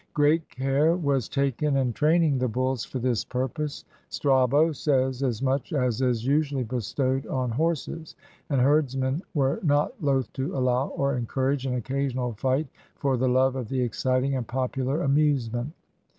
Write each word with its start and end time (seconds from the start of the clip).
Great 0.15 0.49
care 0.49 0.95
was 0.95 1.29
taken 1.29 1.77
in 1.77 1.93
training 1.93 2.39
the 2.39 2.47
bulls 2.47 2.83
for 2.83 2.97
this 2.97 3.23
purpose; 3.23 3.85
Strabo 4.09 4.71
says 4.71 5.21
as 5.21 5.43
much 5.43 5.73
as 5.73 6.01
is 6.01 6.25
usually 6.25 6.63
bestowed 6.63 7.27
on 7.27 7.51
horses; 7.51 8.15
and 8.49 8.59
herdsmen 8.59 9.21
were 9.35 9.59
not 9.61 9.93
loath 10.01 10.33
to 10.33 10.57
allow, 10.57 10.87
or 10.87 11.15
encourage, 11.15 11.67
an 11.67 11.75
occasional 11.75 12.33
fight 12.33 12.65
for 12.95 13.15
the 13.15 13.29
love 13.29 13.55
of 13.55 13.69
the 13.69 13.83
exciting 13.83 14.35
and 14.35 14.47
popular 14.47 15.03
amusement. 15.03 15.71